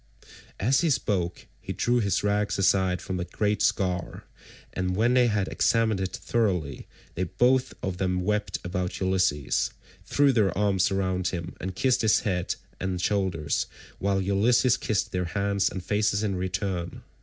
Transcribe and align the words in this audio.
As 0.59 0.81
he 0.81 0.89
spoke 0.89 1.45
he 1.59 1.73
drew 1.73 1.99
his 1.99 2.23
rags 2.23 2.57
aside 2.57 3.03
from 3.03 3.17
the 3.17 3.23
great 3.25 3.61
scar, 3.61 4.23
and 4.73 4.95
when 4.95 5.13
they 5.13 5.27
had 5.27 5.47
examined 5.47 5.99
it 6.01 6.15
thoroughly, 6.17 6.87
they 7.13 7.25
both 7.25 7.75
of 7.83 7.97
them 7.97 8.21
wept 8.23 8.57
about 8.63 8.99
Ulysses, 8.99 9.69
threw 10.03 10.33
their 10.33 10.57
arms 10.57 10.89
round 10.91 11.27
him, 11.27 11.53
and 11.61 11.75
kissed 11.75 12.01
his 12.01 12.21
head 12.21 12.55
and 12.79 12.99
shoulders, 12.99 13.67
while 13.99 14.19
Ulysses 14.19 14.75
kissed 14.75 15.11
their 15.11 15.25
hands 15.25 15.69
and 15.69 15.83
faces 15.85 16.23
in 16.23 16.35
return. 16.35 17.03